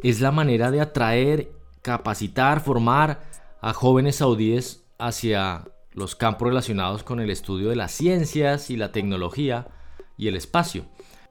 es 0.03 0.19
la 0.19 0.33
manera 0.33 0.71
de 0.71 0.81
atraer, 0.81 1.53
capacitar, 1.81 2.59
formar 2.59 3.21
a 3.61 3.71
jóvenes 3.71 4.17
saudíes 4.17 4.83
hacia 4.97 5.63
los 5.93 6.17
campos 6.17 6.49
relacionados 6.49 7.03
con 7.03 7.21
el 7.21 7.29
estudio 7.29 7.69
de 7.69 7.77
las 7.77 7.93
ciencias 7.93 8.69
y 8.69 8.75
la 8.75 8.91
tecnología 8.91 9.69
y 10.17 10.27
el 10.27 10.35
espacio. 10.35 10.83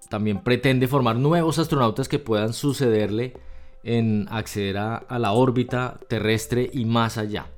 También 0.09 0.43
pretende 0.43 0.89
formar 0.89 1.17
nuevos 1.17 1.59
astronautas 1.59 2.09
que 2.09 2.19
puedan 2.19 2.55
sucederle 2.55 3.35
en 3.85 4.29
acceder 4.31 4.79
a, 4.79 5.05
la 5.19 5.33
órbita 5.33 6.01
terrestre 6.09 6.71
y 6.73 6.87
más 6.87 7.19
allá. 7.19 7.49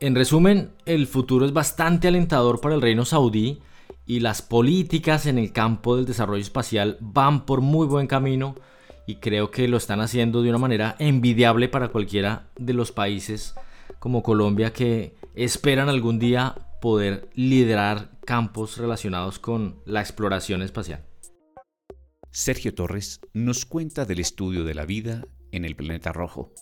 En 0.00 0.16
resumen, 0.16 0.72
el 0.84 1.06
futuro 1.06 1.46
es 1.46 1.54
bastante 1.54 2.08
alentador 2.08 2.60
para 2.60 2.74
el 2.74 2.82
reino 2.82 3.06
saudí 3.06 3.62
y 4.06 4.20
las 4.20 4.40
políticas 4.40 5.26
en 5.26 5.36
el 5.36 5.52
campo 5.52 5.96
del 5.96 6.06
desarrollo 6.06 6.42
espacial 6.42 6.96
van 7.00 7.44
por 7.44 7.60
muy 7.60 7.86
buen 7.86 8.06
camino 8.06 8.54
y 9.06 9.16
creo 9.16 9.50
que 9.50 9.68
lo 9.68 9.76
están 9.76 10.00
haciendo 10.00 10.42
de 10.42 10.50
una 10.50 10.58
manera 10.58 10.96
envidiable 10.98 11.68
para 11.68 11.88
cualquiera 11.88 12.48
de 12.56 12.72
los 12.72 12.92
países 12.92 13.54
como 13.98 14.22
Colombia 14.22 14.72
que 14.72 15.16
esperan 15.34 15.88
algún 15.88 16.18
día 16.18 16.54
poder 16.80 17.28
liderar 17.34 18.10
campos 18.24 18.76
relacionados 18.78 19.38
con 19.38 19.80
la 19.84 20.00
exploración 20.00 20.62
espacial. 20.62 21.04
Sergio 22.30 22.74
Torres 22.74 23.20
nos 23.32 23.64
cuenta 23.64 24.04
del 24.04 24.20
estudio 24.20 24.64
de 24.64 24.74
la 24.74 24.84
vida 24.84 25.24
en 25.52 25.64
el 25.64 25.74
planeta 25.74 26.12
rojo. 26.12 26.52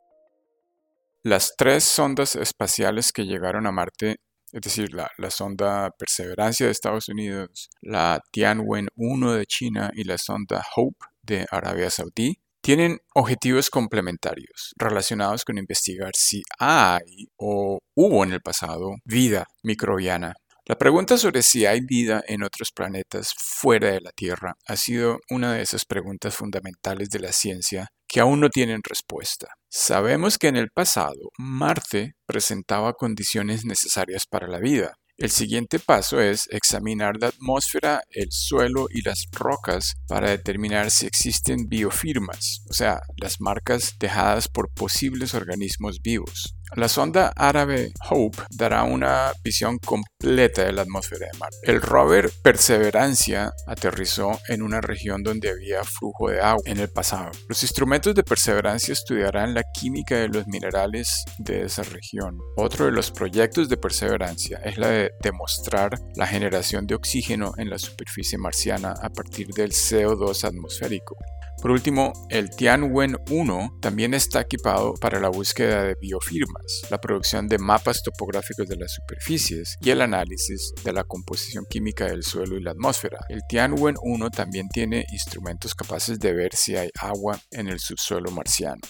Las 1.23 1.55
tres 1.57 1.85
sondas 1.85 2.37
espaciales 2.37 3.11
que 3.11 3.25
llegaron 3.25 3.67
a 3.67 3.73
Marte, 3.73 4.19
es 4.55 4.61
decir, 4.61 4.95
la, 4.95 5.31
sonda 5.31 5.91
Perseverancia 5.99 6.67
de 6.67 6.73
Estados 6.73 7.09
Unidos, 7.09 7.69
la 7.83 8.21
Tianwen-1 8.33 9.33
de 9.35 9.47
China 9.47 9.91
y 9.95 10.05
la 10.05 10.17
sonda 10.17 10.65
Hope 10.77 11.07
de 11.23 11.45
Arabia 11.51 11.91
Saudí 11.91 12.39
tienen 12.63 12.99
objetivos 13.15 13.69
complementarios 13.69 14.73
relacionados 14.79 15.45
con 15.45 15.59
investigar 15.59 16.13
si 16.15 16.43
hay 16.61 17.27
o 17.37 17.81
hubo 17.97 18.25
en 18.25 18.33
el 18.33 18.41
pasado 18.43 18.95
vida 19.05 19.45
microbiana. 19.65 20.35
La 20.67 20.79
pregunta 20.79 21.19
sobre 21.19 21.43
si 21.43 21.67
hay 21.67 21.81
vida 21.81 22.23
en 22.27 22.45
otros 22.45 22.71
planetas 22.73 23.35
fuera 23.37 23.91
de 23.91 24.01
la 24.01 24.13
Tierra 24.13 24.55
ha 24.67 24.77
sido 24.77 25.19
una 25.31 25.55
de 25.55 25.63
esas 25.63 25.85
preguntas 25.85 26.37
fundamentales 26.37 27.11
de 27.11 27.19
la 27.19 27.33
ciencia 27.33 27.89
que 28.15 28.21
aún 28.21 28.39
no 28.39 28.49
tienen 28.49 28.81
respuesta. 28.89 29.49
Sabemos 29.69 30.39
que 30.39 30.47
en 30.47 30.55
el 30.55 30.71
pasado 30.71 31.33
Marte 31.37 32.15
presentaba 32.27 32.93
condiciones 32.93 33.65
necesarias 33.65 34.23
para 34.31 34.47
la 34.47 34.61
vida, 34.61 34.95
el 35.17 35.31
siguiente 35.31 35.79
paso 35.79 36.21
es 36.21 36.49
examinar 36.51 37.15
la 37.21 37.29
atmósfera, 37.29 38.03
el 38.11 38.33
suelo 38.33 38.89
y 38.91 39.03
las 39.03 39.27
rocas 39.31 39.95
para 40.09 40.31
determinar 40.31 40.91
si 40.91 41.07
existen 41.07 41.69
biofirmas, 41.69 42.65
o 42.69 42.73
sea, 42.73 43.01
las 43.17 43.41
marcas 43.41 43.95
dejadas 44.01 44.49
por 44.49 44.75
posibles 44.75 45.33
organismos 45.35 46.03
vivos. 46.03 46.57
La 46.77 46.89
sonda 46.89 47.33
árabe 47.37 47.93
Hope 48.11 48.39
dará 48.51 48.83
una 48.83 49.33
visión 49.45 49.79
completa 49.79 50.65
de 50.65 50.73
la 50.73 50.83
atmósfera 50.83 51.29
de 51.33 51.39
Marte. 51.39 51.57
El 51.63 51.81
rover 51.81 52.31
Perseverancia 52.43 53.53
aterrizó 53.67 54.41
en 54.49 54.63
una 54.63 54.81
región 54.81 55.23
donde 55.23 55.51
había 55.51 55.85
flujo 55.85 56.31
de 56.31 56.41
agua 56.41 56.63
en 56.65 56.81
el 56.81 56.89
pasado. 56.89 57.31
Los 57.49 57.63
instrumentos 57.63 58.15
de 58.15 58.25
Perseverancia 58.25 58.93
estudiarán 58.93 59.55
la 59.55 59.63
química 59.73 60.17
de 60.17 60.29
los 60.29 60.47
minerales 60.49 61.25
de 61.39 61.63
esa 61.63 61.85
región. 61.85 62.39
Otro 62.57 62.87
de 62.87 62.93
los 62.93 63.11
proyectos 63.13 63.69
de 63.69 63.77
Perseverancia 63.77 64.61
es 64.65 64.77
la 64.77 64.89
de 64.89 65.11
demostrar 65.23 66.01
la 66.17 66.27
generación 66.27 66.87
de 66.87 66.97
oxígeno 66.97 67.53
en 67.57 67.71
la 67.71 67.79
superficie 67.79 68.39
marciana 68.39 68.95
a 69.01 69.11
partir 69.11 69.49
del 69.49 69.71
CO2 69.71 70.45
atmosférico. 70.45 71.17
Por 71.65 71.71
último, 71.71 72.13
el 72.29 72.51
Tianwen-1 72.51 73.81
también 73.81 74.13
está 74.13 74.43
equipado 74.43 74.93
para 75.01 75.19
la 75.19 75.31
búsqueda 75.31 75.85
de 75.85 75.97
biofirmas, 75.99 76.83
la 76.91 77.01
producción 77.01 77.49
de 77.49 77.57
mapas 77.57 78.03
topográficos 78.03 78.69
de 78.69 78.77
las 78.77 78.93
superficies 78.93 79.79
y 79.81 79.89
el 79.89 80.03
análisis 80.03 80.75
de 80.85 80.93
la 80.93 81.05
composición 81.05 81.65
química 81.71 82.05
del 82.05 82.23
suelo 82.23 82.59
y 82.59 82.63
la 82.63 82.73
atmósfera. 82.73 83.21
El 83.31 83.41
Tianwen-1 83.49 84.31
también 84.31 84.69
tiene 84.69 85.07
instrumentos 85.11 85.75
capaces 85.75 86.19
de 86.19 86.35
ver 86.35 86.55
si 86.55 86.77
hay 86.77 86.91
agua 87.01 87.41
en 87.51 87.69
el 87.69 87.81
subsuelo 87.81 88.31
marciano. 88.31 88.83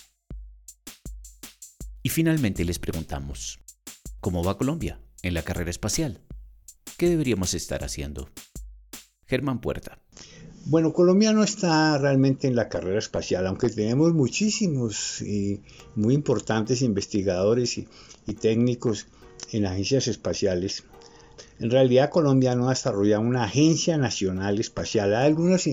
Y 2.02 2.09
finalmente 2.09 2.64
les 2.64 2.81
preguntamos, 2.81 3.61
¿cómo 4.19 4.43
va 4.43 4.59
Colombia 4.59 5.00
en 5.23 5.35
la 5.35 5.45
carrera 5.45 5.71
espacial? 5.71 6.25
¿Qué 6.99 7.09
deberíamos 7.09 7.54
estar 7.54 7.85
haciendo? 7.85 8.33
Germán 9.28 9.61
Puerta. 9.61 10.03
Bueno, 10.66 10.94
Colombia 10.94 11.35
no 11.35 11.44
está 11.44 11.99
realmente 11.99 12.49
en 12.49 12.56
la 12.56 12.71
carrera 12.71 12.99
espacial, 12.99 13.47
aunque 13.47 13.68
tenemos 13.68 14.14
muchísimos 14.14 15.21
y 15.21 15.61
muy 15.94 16.14
importantes 16.14 16.80
investigadores 16.80 17.76
y, 17.76 17.87
técnicos 18.40 19.06
en 19.52 19.66
agencias 19.66 20.09
espaciales. 20.09 20.85
En 21.61 21.71
realidad 21.71 22.09
Colombia 22.09 22.54
no 22.54 22.68
ha 22.68 22.71
desarrollado 22.71 23.21
una 23.21 23.44
agencia 23.44 23.99
nacional 23.99 24.59
espacial. 24.59 25.14
Hay 25.14 25.26
algunas 25.26 25.68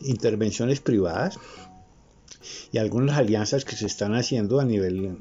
intervenciones 0.00 0.80
privadas 0.80 1.38
y 2.72 2.78
algunas 2.78 3.18
alianzas 3.18 3.66
que 3.66 3.76
se 3.76 3.86
están 3.86 4.14
haciendo 4.14 4.58
a 4.58 4.64
nivel 4.64 5.18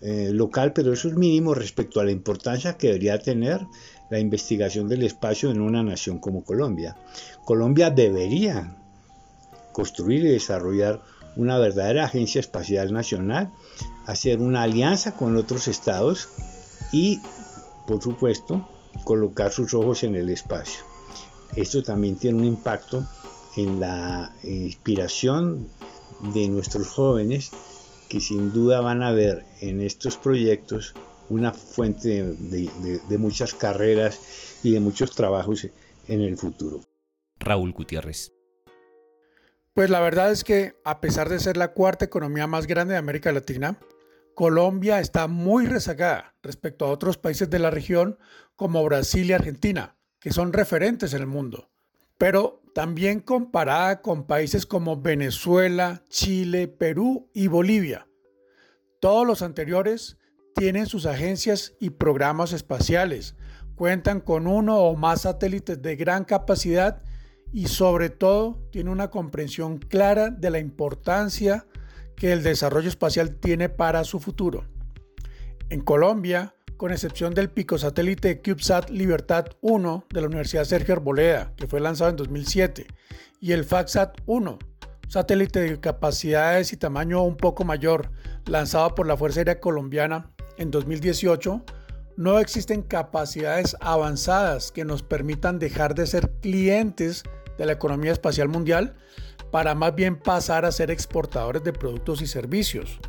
eh, 0.00 0.30
local, 0.32 0.72
pero 0.72 0.92
eso 0.92 1.06
es 1.06 1.14
mínimo 1.14 1.54
respecto 1.54 2.00
a 2.00 2.04
la 2.04 2.10
importancia 2.10 2.76
que 2.76 2.88
debería 2.88 3.20
tener 3.20 3.60
la 4.10 4.18
investigación 4.18 4.88
del 4.88 5.02
espacio 5.02 5.50
en 5.50 5.60
una 5.60 5.82
nación 5.82 6.18
como 6.18 6.44
Colombia. 6.44 6.96
Colombia 7.44 7.90
debería 7.90 8.76
construir 9.72 10.24
y 10.24 10.28
desarrollar 10.28 11.02
una 11.36 11.58
verdadera 11.58 12.04
agencia 12.04 12.40
espacial 12.40 12.92
nacional, 12.92 13.52
hacer 14.06 14.40
una 14.40 14.62
alianza 14.62 15.12
con 15.12 15.36
otros 15.36 15.68
estados 15.68 16.28
y, 16.92 17.20
por 17.86 18.02
supuesto, 18.02 18.66
colocar 19.04 19.52
sus 19.52 19.74
ojos 19.74 20.02
en 20.02 20.14
el 20.14 20.30
espacio. 20.30 20.82
Esto 21.54 21.82
también 21.82 22.16
tiene 22.16 22.38
un 22.38 22.44
impacto 22.44 23.06
en 23.56 23.80
la 23.80 24.32
inspiración 24.42 25.68
de 26.34 26.48
nuestros 26.48 26.88
jóvenes 26.88 27.50
que 28.08 28.20
sin 28.20 28.52
duda 28.52 28.80
van 28.80 29.02
a 29.02 29.12
ver 29.12 29.44
en 29.60 29.80
estos 29.80 30.16
proyectos 30.16 30.94
una 31.28 31.52
fuente 31.52 32.22
de, 32.22 33.18
muchas 33.18 33.54
carreras 33.54 34.58
y 34.62 34.72
de 34.72 34.80
muchos 34.80 35.14
trabajos 35.14 35.66
en 36.08 36.20
el 36.20 36.36
futuro. 36.36 36.80
Raúl 37.38 37.72
Gutiérrez. 37.72 38.32
Pues 39.74 39.90
la 39.90 40.00
verdad 40.00 40.32
es 40.32 40.42
que 40.42 40.74
a 40.84 41.00
pesar 41.00 41.28
de 41.28 41.38
ser 41.38 41.56
la 41.56 41.72
cuarta 41.72 42.04
economía 42.04 42.46
más 42.46 42.66
grande 42.66 42.94
de 42.94 42.98
América 42.98 43.32
Latina, 43.32 43.78
Colombia 44.34 45.00
está 45.00 45.28
muy 45.28 45.66
rezagada 45.66 46.34
respecto 46.42 46.86
a 46.86 46.90
otros 46.90 47.18
países 47.18 47.50
de 47.50 47.58
la 47.58 47.70
región 47.70 48.18
como 48.54 48.84
Brasil 48.84 49.26
y 49.28 49.32
Argentina, 49.32 49.96
que 50.20 50.32
son 50.32 50.52
referentes 50.52 51.12
en 51.12 51.20
el 51.20 51.26
mundo. 51.26 51.70
pero 52.18 52.62
también 52.76 53.20
comparada 53.20 54.02
con 54.02 54.26
países 54.26 54.66
como 54.66 55.00
Venezuela, 55.00 56.02
Chile, 56.10 56.68
Perú 56.68 57.30
y 57.32 57.46
Bolivia. 57.46 58.06
Todos 59.00 59.26
los 59.26 59.40
anteriores 59.40 60.18
tienen 60.56 60.86
sus 60.86 61.04
agencias 61.04 61.74
y 61.78 61.90
programas 61.90 62.54
espaciales, 62.54 63.36
cuentan 63.74 64.20
con 64.20 64.46
uno 64.46 64.78
o 64.78 64.96
más 64.96 65.22
satélites 65.22 65.82
de 65.82 65.96
gran 65.96 66.24
capacidad 66.24 67.02
y 67.52 67.66
sobre 67.66 68.08
todo 68.08 68.66
tiene 68.72 68.90
una 68.90 69.10
comprensión 69.10 69.78
clara 69.78 70.30
de 70.30 70.50
la 70.50 70.58
importancia 70.58 71.66
que 72.16 72.32
el 72.32 72.42
desarrollo 72.42 72.88
espacial 72.88 73.36
tiene 73.36 73.68
para 73.68 74.02
su 74.04 74.18
futuro. 74.18 74.64
En 75.68 75.82
Colombia, 75.82 76.54
con 76.78 76.90
excepción 76.90 77.34
del 77.34 77.50
picosatélite 77.50 78.40
CubeSat 78.40 78.88
Libertad 78.88 79.44
1 79.60 80.06
de 80.08 80.20
la 80.22 80.26
Universidad 80.26 80.64
Sergio 80.64 80.94
Arboleda, 80.94 81.52
que 81.56 81.66
fue 81.66 81.80
lanzado 81.80 82.08
en 82.10 82.16
2007, 82.16 82.86
y 83.40 83.52
el 83.52 83.64
FACSat 83.64 84.20
1, 84.24 84.58
satélite 85.06 85.60
de 85.60 85.80
capacidades 85.80 86.72
y 86.72 86.78
tamaño 86.78 87.22
un 87.22 87.36
poco 87.36 87.64
mayor, 87.64 88.10
lanzado 88.46 88.94
por 88.94 89.06
la 89.06 89.18
Fuerza 89.18 89.40
Aérea 89.40 89.60
Colombiana 89.60 90.32
en 90.58 90.70
2018, 90.70 91.62
no 92.16 92.38
existen 92.38 92.82
capacidades 92.82 93.76
avanzadas 93.80 94.72
que 94.72 94.84
nos 94.84 95.02
permitan 95.02 95.58
dejar 95.58 95.94
de 95.94 96.06
ser 96.06 96.30
clientes 96.40 97.24
de 97.58 97.66
la 97.66 97.72
economía 97.72 98.12
espacial 98.12 98.48
mundial 98.48 98.94
para 99.50 99.74
más 99.74 99.94
bien 99.94 100.16
pasar 100.18 100.64
a 100.64 100.72
ser 100.72 100.90
exportadores 100.90 101.62
de 101.62 101.72
productos 101.72 102.22
y 102.22 102.26
servicios. 102.26 103.00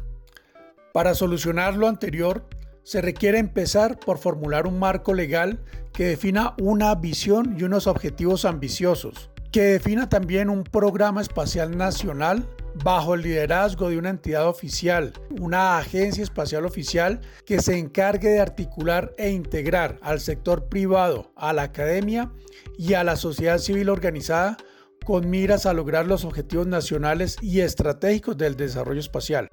Para 0.94 1.14
solucionar 1.16 1.76
lo 1.76 1.88
anterior, 1.88 2.48
se 2.84 3.02
requiere 3.02 3.38
empezar 3.38 4.00
por 4.00 4.18
formular 4.18 4.66
un 4.66 4.80
marco 4.80 5.14
legal 5.14 5.60
que 5.94 6.06
defina 6.06 6.54
una 6.60 6.96
visión 6.96 7.56
y 7.60 7.64
unos 7.64 7.88
objetivos 7.88 8.46
ambiciosos, 8.46 9.30
que 9.52 9.64
defina 9.64 10.10
también 10.10 10.50
un 10.50 10.64
programa 10.64 11.22
espacial 11.22 11.78
nacional 11.78 12.48
bajo 12.84 13.14
el 13.16 13.22
liderazgo 13.22 13.90
de 13.90 13.98
una 13.98 14.10
entidad 14.10 14.48
oficial, 14.48 15.14
una 15.40 15.78
agencia 15.78 16.24
espacial 16.24 16.66
oficial 16.66 17.22
que 17.46 17.62
se 17.62 17.78
encargue 17.78 18.30
de 18.30 18.40
articular 18.40 19.14
e 19.18 19.32
integrar 19.32 20.00
al 20.02 20.20
sector 20.20 20.68
privado, 20.68 21.32
a 21.36 21.54
la 21.54 21.64
academia 21.64 22.32
y 22.78 22.94
a 22.94 23.04
la 23.04 23.16
sociedad 23.16 23.58
civil 23.58 23.90
organizada 23.90 24.58
con 25.06 25.30
miras 25.30 25.66
a 25.66 25.74
lograr 25.74 26.06
los 26.06 26.26
objetivos 26.26 26.68
nacionales 26.68 27.38
y 27.42 27.62
estratégicos 27.62 28.38
del 28.38 28.58
desarrollo 28.58 29.00
espacial. 29.00 29.48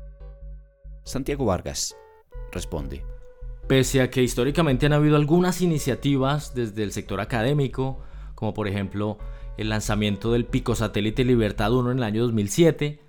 Santiago 1.05 1.45
Vargas 1.45 1.97
responde. 2.51 3.05
Pese 3.69 4.03
a 4.03 4.11
que 4.11 4.23
históricamente 4.23 4.87
han 4.87 4.93
habido 4.93 5.17
algunas 5.17 5.63
iniciativas 5.63 6.55
desde 6.55 6.83
el 6.83 6.93
sector 6.93 7.21
académico, 7.21 8.01
como 8.35 8.53
por 8.53 8.69
ejemplo 8.69 9.19
el 9.57 9.69
lanzamiento 9.69 10.33
del 10.33 10.45
Pico 10.45 10.75
Satélite 10.75 11.25
Libertad 11.25 11.73
1 11.73 11.93
en 11.93 11.99
el 11.99 12.05
año 12.05 12.23
2007, 12.23 13.04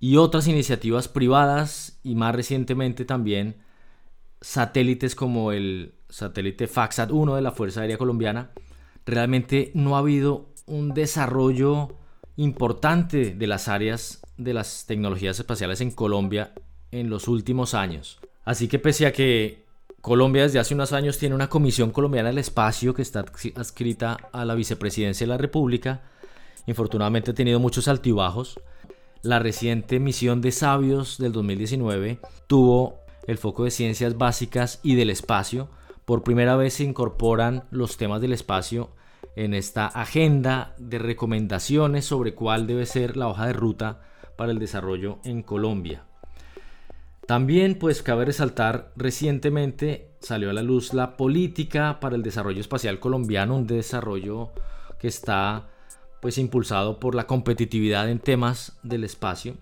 y 0.00 0.16
otras 0.16 0.46
iniciativas 0.46 1.08
privadas 1.08 1.98
y 2.02 2.14
más 2.14 2.34
recientemente 2.34 3.04
también 3.04 3.56
satélites 4.40 5.14
como 5.14 5.52
el 5.52 5.94
satélite 6.08 6.66
FAXAT 6.66 7.10
1 7.10 7.36
de 7.36 7.42
la 7.42 7.52
Fuerza 7.52 7.80
Aérea 7.80 7.98
Colombiana, 7.98 8.50
realmente 9.04 9.72
no 9.74 9.96
ha 9.96 10.00
habido 10.00 10.46
un 10.66 10.94
desarrollo 10.94 11.96
importante 12.36 13.34
de 13.34 13.46
las 13.46 13.68
áreas 13.68 14.22
de 14.36 14.54
las 14.54 14.86
tecnologías 14.86 15.38
espaciales 15.38 15.80
en 15.80 15.90
Colombia 15.90 16.52
en 16.92 17.10
los 17.10 17.26
últimos 17.26 17.74
años. 17.74 18.20
Así 18.44 18.68
que 18.68 18.78
pese 18.78 19.06
a 19.06 19.12
que 19.12 19.64
Colombia 20.00 20.44
desde 20.44 20.60
hace 20.60 20.74
unos 20.74 20.92
años 20.92 21.18
tiene 21.18 21.34
una 21.34 21.48
Comisión 21.48 21.90
Colombiana 21.90 22.28
del 22.28 22.38
Espacio 22.38 22.94
que 22.94 23.02
está 23.02 23.24
adscrita 23.56 24.16
a 24.32 24.44
la 24.44 24.54
Vicepresidencia 24.54 25.26
de 25.26 25.32
la 25.32 25.38
República. 25.38 26.02
Infortunadamente 26.66 27.32
ha 27.32 27.34
tenido 27.34 27.58
muchos 27.58 27.88
altibajos. 27.88 28.60
La 29.22 29.40
reciente 29.40 29.98
misión 29.98 30.40
de 30.40 30.52
Sabios 30.52 31.18
del 31.18 31.32
2019 31.32 32.20
tuvo 32.46 33.00
el 33.26 33.36
foco 33.36 33.64
de 33.64 33.72
ciencias 33.72 34.16
básicas 34.16 34.78
y 34.84 34.94
del 34.94 35.10
espacio. 35.10 35.68
Por 36.04 36.22
primera 36.22 36.54
vez 36.54 36.74
se 36.74 36.84
incorporan 36.84 37.64
los 37.72 37.96
temas 37.96 38.20
del 38.20 38.32
espacio 38.32 38.90
en 39.34 39.54
esta 39.54 39.86
agenda 39.86 40.76
de 40.78 41.00
recomendaciones 41.00 42.04
sobre 42.04 42.34
cuál 42.34 42.68
debe 42.68 42.86
ser 42.86 43.16
la 43.16 43.26
hoja 43.26 43.46
de 43.46 43.54
ruta 43.54 44.02
para 44.36 44.52
el 44.52 44.60
desarrollo 44.60 45.18
en 45.24 45.42
Colombia. 45.42 46.04
También 47.26 47.76
pues 47.76 48.02
cabe 48.02 48.24
resaltar 48.24 48.92
recientemente 48.94 50.12
salió 50.20 50.50
a 50.50 50.52
la 50.52 50.62
luz 50.62 50.94
la 50.94 51.16
política 51.16 51.98
para 51.98 52.14
el 52.14 52.22
desarrollo 52.22 52.60
espacial 52.60 53.00
colombiano, 53.00 53.56
un 53.56 53.66
desarrollo 53.66 54.52
que 55.00 55.08
está 55.08 55.68
pues 56.20 56.38
impulsado 56.38 56.98
por 56.98 57.14
la 57.14 57.26
competitividad 57.26 58.08
en 58.08 58.18
temas 58.18 58.78
del 58.82 59.04
espacio. 59.04 59.54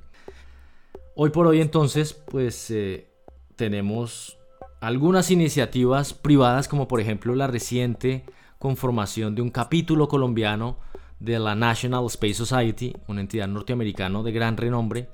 Hoy 1.15 1.31
por 1.31 1.47
hoy 1.47 1.61
entonces 1.61 2.13
pues 2.13 2.71
eh, 2.71 3.09
tenemos 3.57 4.39
algunas 4.81 5.31
iniciativas 5.31 6.13
privadas 6.13 6.69
como 6.69 6.89
por 6.89 7.01
ejemplo 7.01 7.35
la 7.35 7.47
reciente 7.47 8.25
conformación 8.59 9.35
de 9.35 9.43
un 9.43 9.51
capítulo 9.51 10.09
colombiano 10.09 10.79
de 11.21 11.39
la 11.39 11.55
National 11.55 12.05
Space 12.07 12.35
Society, 12.35 12.95
una 13.07 13.21
entidad 13.21 13.49
norteamericana 13.49 14.23
de 14.23 14.33
gran 14.33 14.57
renombre, 14.57 15.09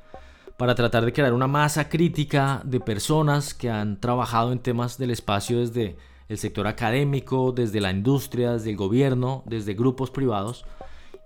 para 0.57 0.75
tratar 0.75 1.05
de 1.05 1.13
crear 1.13 1.33
una 1.33 1.47
masa 1.47 1.89
crítica 1.89 2.61
de 2.65 2.81
personas 2.81 3.55
que 3.55 3.71
han 3.71 4.01
trabajado 4.01 4.53
en 4.53 4.59
temas 4.59 4.99
del 4.99 5.11
espacio 5.11 5.59
desde 5.61 5.97
el 6.29 6.39
sector 6.39 6.67
académico, 6.67 7.53
desde 7.53 7.81
la 7.81 7.91
industria, 7.91 8.53
desde 8.53 8.71
el 8.71 8.77
gobierno, 8.77 9.43
desde 9.47 9.75
grupos 9.75 10.11
privados, 10.11 10.65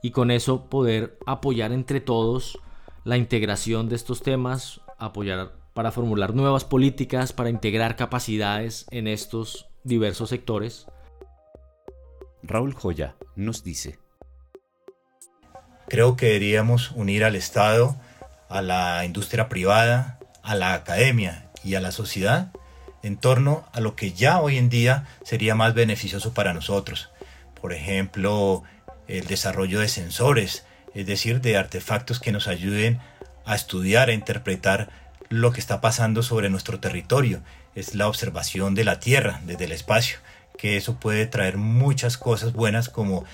y 0.07 0.13
con 0.13 0.31
eso 0.31 0.67
poder 0.71 1.19
apoyar 1.27 1.73
entre 1.73 2.01
todos 2.01 2.61
la 3.03 3.17
integración 3.17 3.89
de 3.89 3.97
estos 3.97 4.23
temas, 4.23 4.81
apoyar 4.99 5.57
para 5.75 5.91
formular 5.91 6.33
nuevas 6.33 6.65
políticas, 6.65 7.33
para 7.33 7.51
integrar 7.51 7.97
capacidades 7.97 8.87
en 8.93 9.09
estos 9.09 9.67
diversos 9.83 10.29
sectores. 10.29 10.87
Raúl 12.45 12.73
Joya 12.73 13.17
nos 13.35 13.65
dice. 13.65 13.99
Creo 15.89 16.15
que 16.15 16.27
deberíamos 16.27 16.93
unir 16.93 17.25
al 17.25 17.35
Estado 17.35 17.97
a 18.49 18.63
la 18.63 19.05
industria 19.05 19.49
privada, 19.49 20.21
a 20.45 20.55
la 20.55 20.75
academia 20.75 21.51
y 21.65 21.75
a 21.75 21.81
la 21.81 21.91
sociedad 21.91 22.53
en 23.03 23.17
torno 23.17 23.65
a 23.73 23.81
lo 23.81 23.97
que 23.97 24.13
ya 24.13 24.41
hoy 24.41 24.57
en 24.57 24.69
día 24.69 25.09
sería 25.25 25.57
más 25.57 25.75
beneficioso 25.75 26.33
para 26.33 26.55
nosotros. 26.55 27.11
Por 27.61 27.73
ejemplo, 27.73 28.63
el 29.09 29.27
desarrollo 29.27 29.81
de 29.81 29.89
sensores, 29.89 30.65
es 30.95 31.07
decir, 31.07 31.41
de 31.41 31.57
artefactos 31.57 32.21
que 32.21 32.33
nos 32.33 32.49
ayuden 32.49 33.01
a 33.45 33.55
estudiar, 33.55 34.09
a 34.09 34.13
interpretar 34.13 34.91
lo 35.29 35.53
que 35.53 35.61
está 35.61 35.81
pasando 35.81 36.23
sobre 36.23 36.51
nuestro 36.51 36.81
territorio. 36.81 37.43
Es 37.75 37.95
la 37.95 38.09
observación 38.09 38.75
de 38.75 38.85
la 38.85 39.01
Tierra 39.01 39.41
desde 39.45 39.65
el 39.65 39.73
espacio, 39.73 40.19
que 40.57 40.77
eso 40.77 40.99
puede 40.99 41.27
traer 41.27 41.57
muchas 41.57 42.17
cosas 42.17 42.53
buenas 42.53 42.89
como 42.89 43.25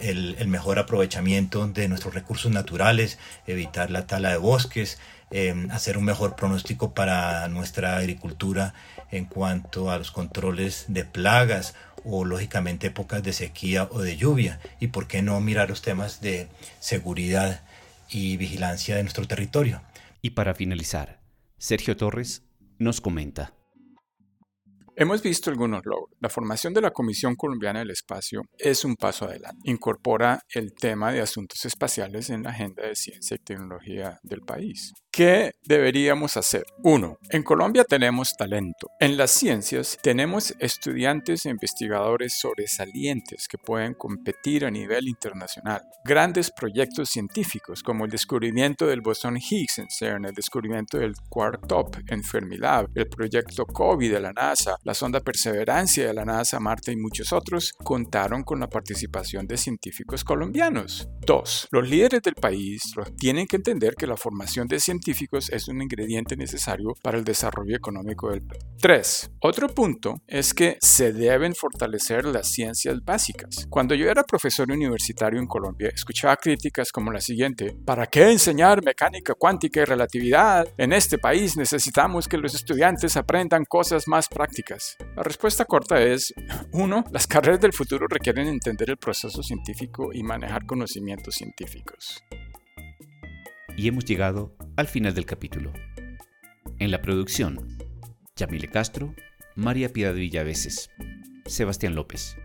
el, 0.00 0.48
mejor 0.48 0.78
aprovechamiento 0.78 1.66
de 1.66 1.88
nuestros 1.88 2.14
recursos 2.14 2.50
naturales, 2.50 3.18
evitar 3.46 3.90
la 3.90 4.06
tala 4.06 4.30
de 4.30 4.36
bosques, 4.38 4.98
em, 5.30 5.70
hacer 5.70 5.98
un 5.98 6.04
mejor 6.04 6.36
pronóstico 6.36 6.94
para 6.94 7.46
nuestra 7.48 7.96
agricultura 7.96 8.74
en 9.10 9.26
cuanto 9.26 9.90
a 9.90 9.98
los 9.98 10.10
controles 10.10 10.86
de 10.88 11.04
plagas 11.04 11.74
o 12.06 12.24
lógicamente 12.24 12.86
épocas 12.86 13.22
de 13.22 13.32
sequía 13.32 13.88
o 13.90 14.00
de 14.00 14.16
lluvia 14.16 14.60
y 14.80 14.88
por 14.88 15.08
qué 15.08 15.22
no 15.22 15.40
mirar 15.40 15.68
los 15.68 15.82
temas 15.82 16.20
de 16.20 16.48
seguridad 16.78 17.64
y 18.08 18.36
vigilancia 18.36 18.96
de 18.96 19.02
nuestro 19.02 19.26
territorio. 19.26 19.82
Y 20.22 20.30
para 20.30 20.54
finalizar, 20.54 21.20
Sergio 21.58 21.96
Torres 21.96 22.42
nos 22.78 23.00
comenta. 23.00 23.52
Hemos 24.98 25.22
visto 25.22 25.50
algunos 25.50 25.84
logros. 25.84 26.16
La 26.20 26.30
formación 26.30 26.72
de 26.72 26.80
la 26.80 26.90
Comisión 26.90 27.34
Colombiana 27.36 27.80
del 27.80 27.90
Espacio 27.90 28.44
es 28.56 28.82
un 28.82 28.96
paso 28.96 29.26
adelante. 29.26 29.60
Incorpora 29.64 30.40
el 30.48 30.72
tema 30.72 31.12
de 31.12 31.20
asuntos 31.20 31.66
espaciales 31.66 32.30
en 32.30 32.44
la 32.44 32.50
agenda 32.50 32.82
de 32.86 32.96
ciencia 32.96 33.34
y 33.34 33.44
tecnología 33.44 34.18
del 34.22 34.40
país. 34.40 34.94
¿Qué 35.16 35.52
deberíamos 35.64 36.36
hacer? 36.36 36.64
Uno, 36.84 37.16
en 37.30 37.42
Colombia 37.42 37.84
tenemos 37.84 38.34
talento. 38.36 38.88
En 39.00 39.16
las 39.16 39.30
ciencias 39.30 39.98
tenemos 40.02 40.54
estudiantes 40.58 41.46
e 41.46 41.48
investigadores 41.48 42.34
sobresalientes 42.38 43.48
que 43.48 43.56
pueden 43.56 43.94
competir 43.94 44.66
a 44.66 44.70
nivel 44.70 45.08
internacional. 45.08 45.80
Grandes 46.04 46.50
proyectos 46.50 47.08
científicos 47.08 47.82
como 47.82 48.04
el 48.04 48.10
descubrimiento 48.10 48.86
del 48.86 49.00
bosón 49.00 49.38
Higgs 49.38 49.78
en 49.78 49.88
CERN, 49.88 50.26
el 50.26 50.34
descubrimiento 50.34 50.98
del 50.98 51.14
Quark 51.30 51.66
Top 51.66 51.96
en 52.08 52.22
Fermilab, 52.22 52.90
el 52.94 53.08
proyecto 53.08 53.64
COVID 53.64 54.12
de 54.12 54.20
la 54.20 54.34
NASA, 54.34 54.76
la 54.84 54.92
sonda 54.92 55.20
Perseverancia 55.20 56.06
de 56.06 56.12
la 56.12 56.26
NASA, 56.26 56.60
Marte 56.60 56.92
y 56.92 56.96
muchos 56.96 57.32
otros 57.32 57.72
contaron 57.82 58.42
con 58.42 58.60
la 58.60 58.68
participación 58.68 59.46
de 59.46 59.56
científicos 59.56 60.24
colombianos. 60.24 61.08
Dos, 61.26 61.68
los 61.70 61.88
líderes 61.88 62.20
del 62.20 62.34
país 62.34 62.82
tienen 63.16 63.46
que 63.46 63.56
entender 63.56 63.94
que 63.94 64.06
la 64.06 64.18
formación 64.18 64.68
de 64.68 64.78
científicos 64.78 65.05
es 65.52 65.68
un 65.68 65.82
ingrediente 65.82 66.36
necesario 66.36 66.94
para 67.02 67.18
el 67.18 67.24
desarrollo 67.24 67.76
económico 67.76 68.30
del 68.30 68.42
país. 68.42 68.62
3. 68.80 69.30
Otro 69.40 69.68
punto 69.68 70.22
es 70.26 70.52
que 70.52 70.78
se 70.80 71.12
deben 71.12 71.54
fortalecer 71.54 72.24
las 72.24 72.48
ciencias 72.48 73.04
básicas. 73.04 73.66
Cuando 73.70 73.94
yo 73.94 74.10
era 74.10 74.24
profesor 74.24 74.70
universitario 74.70 75.38
en 75.38 75.46
Colombia, 75.46 75.90
escuchaba 75.94 76.36
críticas 76.36 76.90
como 76.90 77.12
la 77.12 77.20
siguiente, 77.20 77.76
¿para 77.84 78.06
qué 78.06 78.30
enseñar 78.30 78.84
mecánica 78.84 79.34
cuántica 79.34 79.80
y 79.80 79.84
relatividad? 79.84 80.66
En 80.76 80.92
este 80.92 81.18
país 81.18 81.56
necesitamos 81.56 82.26
que 82.26 82.38
los 82.38 82.54
estudiantes 82.54 83.16
aprendan 83.16 83.64
cosas 83.64 84.08
más 84.08 84.28
prácticas. 84.28 84.96
La 85.16 85.22
respuesta 85.22 85.64
corta 85.64 86.00
es, 86.02 86.34
1. 86.72 87.04
Las 87.12 87.26
carreras 87.26 87.60
del 87.60 87.72
futuro 87.72 88.06
requieren 88.08 88.48
entender 88.48 88.90
el 88.90 88.96
proceso 88.96 89.42
científico 89.42 90.10
y 90.12 90.22
manejar 90.22 90.66
conocimientos 90.66 91.34
científicos. 91.36 92.22
Y 93.76 93.88
hemos 93.88 94.04
llegado 94.06 94.56
al 94.76 94.86
final 94.86 95.14
del 95.14 95.26
capítulo. 95.26 95.72
En 96.78 96.90
la 96.90 97.02
producción, 97.02 97.78
Yamile 98.34 98.68
Castro, 98.68 99.14
María 99.54 99.92
Piedad 99.92 100.14
Villaveses, 100.14 100.90
Sebastián 101.44 101.94
López, 101.94 102.36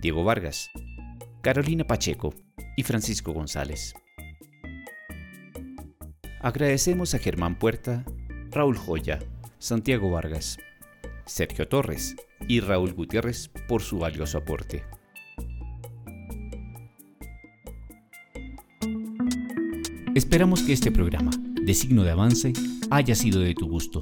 Diego 0.00 0.22
Vargas, 0.22 0.70
Carolina 1.42 1.84
Pacheco 1.84 2.34
y 2.76 2.84
Francisco 2.84 3.32
González. 3.32 3.94
Agradecemos 6.40 7.14
a 7.14 7.18
Germán 7.18 7.58
Puerta, 7.58 8.04
Raúl 8.50 8.76
Joya, 8.76 9.18
Santiago 9.58 10.10
Vargas, 10.10 10.58
Sergio 11.26 11.66
Torres 11.66 12.14
y 12.46 12.60
Raúl 12.60 12.92
Gutiérrez 12.92 13.48
por 13.66 13.82
su 13.82 13.98
valioso 13.98 14.38
aporte. 14.38 14.84
Esperamos 20.14 20.62
que 20.62 20.72
este 20.72 20.92
programa, 20.92 21.32
de 21.60 21.74
signo 21.74 22.04
de 22.04 22.12
avance, 22.12 22.52
haya 22.88 23.16
sido 23.16 23.40
de 23.40 23.52
tu 23.52 23.66
gusto. 23.66 24.00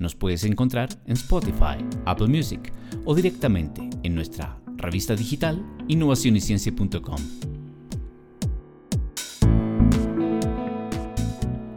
Nos 0.00 0.16
puedes 0.16 0.42
encontrar 0.42 0.88
en 1.06 1.12
Spotify, 1.12 1.76
Apple 2.04 2.26
Music 2.26 2.72
o 3.04 3.14
directamente 3.14 3.88
en 4.02 4.16
nuestra 4.16 4.58
revista 4.76 5.14
digital 5.14 5.64
innovacionyciencia.com. 5.86 7.18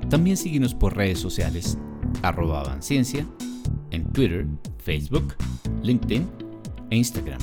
También 0.10 0.36
síguenos 0.36 0.74
por 0.74 0.98
redes 0.98 1.20
sociales, 1.20 1.78
arroba 2.24 2.62
avanciencia, 2.62 3.28
en 3.92 4.12
Twitter, 4.12 4.48
Facebook, 4.80 5.36
LinkedIn 5.84 6.28
e 6.90 6.98
Instagram. 6.98 7.42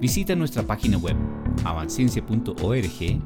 Visita 0.00 0.34
nuestra 0.34 0.62
página 0.62 0.96
web 0.96 1.16
avanciencia.org 1.62 3.20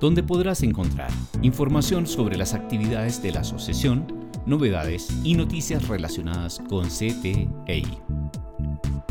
donde 0.00 0.22
podrás 0.22 0.62
encontrar 0.62 1.10
información 1.42 2.06
sobre 2.06 2.36
las 2.36 2.54
actividades 2.54 3.22
de 3.22 3.32
la 3.32 3.40
asociación, 3.40 4.06
novedades 4.46 5.08
y 5.24 5.34
noticias 5.34 5.88
relacionadas 5.88 6.60
con 6.68 6.88
CTEI. 6.88 7.86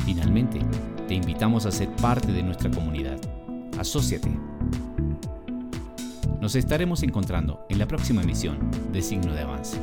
Finalmente, 0.05 0.59
te 1.07 1.13
invitamos 1.13 1.65
a 1.65 1.71
ser 1.71 1.89
parte 1.95 2.31
de 2.31 2.43
nuestra 2.43 2.69
comunidad. 2.71 3.19
Asociate. 3.79 4.29
Nos 6.39 6.55
estaremos 6.55 7.03
encontrando 7.03 7.65
en 7.69 7.79
la 7.79 7.87
próxima 7.87 8.21
emisión 8.21 8.59
de 8.91 9.01
Signo 9.01 9.33
de 9.33 9.41
Avance. 9.41 9.79